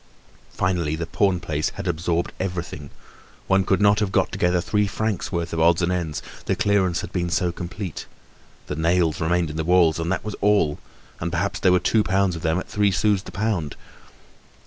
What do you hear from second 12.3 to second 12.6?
of them